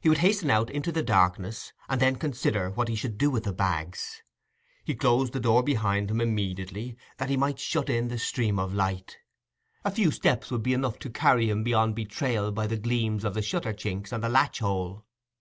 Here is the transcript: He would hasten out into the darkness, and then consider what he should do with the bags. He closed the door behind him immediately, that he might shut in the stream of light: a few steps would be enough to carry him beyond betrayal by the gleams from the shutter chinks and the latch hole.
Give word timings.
He 0.00 0.08
would 0.08 0.18
hasten 0.18 0.50
out 0.50 0.70
into 0.70 0.90
the 0.90 1.04
darkness, 1.04 1.72
and 1.88 2.00
then 2.00 2.16
consider 2.16 2.70
what 2.70 2.88
he 2.88 2.96
should 2.96 3.16
do 3.16 3.30
with 3.30 3.44
the 3.44 3.52
bags. 3.52 4.20
He 4.82 4.92
closed 4.92 5.32
the 5.32 5.38
door 5.38 5.62
behind 5.62 6.10
him 6.10 6.20
immediately, 6.20 6.96
that 7.18 7.28
he 7.28 7.36
might 7.36 7.60
shut 7.60 7.88
in 7.88 8.08
the 8.08 8.18
stream 8.18 8.58
of 8.58 8.74
light: 8.74 9.18
a 9.84 9.92
few 9.92 10.10
steps 10.10 10.50
would 10.50 10.64
be 10.64 10.72
enough 10.74 10.98
to 10.98 11.10
carry 11.10 11.48
him 11.48 11.62
beyond 11.62 11.94
betrayal 11.94 12.50
by 12.50 12.66
the 12.66 12.76
gleams 12.76 13.22
from 13.22 13.34
the 13.34 13.40
shutter 13.42 13.72
chinks 13.72 14.10
and 14.10 14.24
the 14.24 14.28
latch 14.28 14.58
hole. 14.58 15.06